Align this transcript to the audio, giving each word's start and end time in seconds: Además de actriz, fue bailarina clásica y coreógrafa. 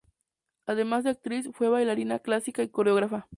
Además 0.65 1.03
de 1.03 1.11
actriz, 1.11 1.47
fue 1.53 1.69
bailarina 1.69 2.17
clásica 2.17 2.63
y 2.63 2.69
coreógrafa. 2.69 3.27